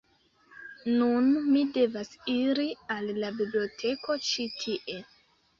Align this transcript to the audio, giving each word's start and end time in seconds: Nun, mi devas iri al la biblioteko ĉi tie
Nun, 1.01 1.27
mi 1.49 1.61
devas 1.75 2.09
iri 2.37 2.67
al 2.97 3.13
la 3.21 3.31
biblioteko 3.43 4.21
ĉi 4.31 4.49
tie 4.65 4.99